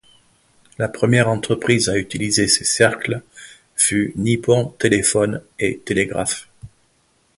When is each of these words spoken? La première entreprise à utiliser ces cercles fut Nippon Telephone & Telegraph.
La 0.79 0.87
première 0.87 1.29
entreprise 1.29 1.87
à 1.87 1.95
utiliser 1.95 2.47
ces 2.47 2.63
cercles 2.63 3.21
fut 3.75 4.13
Nippon 4.15 4.73
Telephone 4.79 5.43
& 5.65 5.85
Telegraph. 5.85 6.49